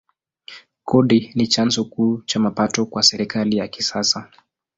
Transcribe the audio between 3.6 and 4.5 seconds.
kisasa.